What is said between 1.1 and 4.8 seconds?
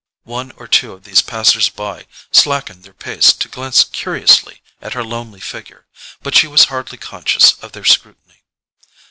passers by slackened their pace to glance curiously